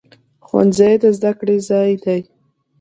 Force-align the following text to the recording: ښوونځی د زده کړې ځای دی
ښوونځی 0.47 0.93
د 1.03 1.05
زده 1.17 1.31
کړې 1.39 1.57
ځای 1.69 1.91
دی 2.03 2.21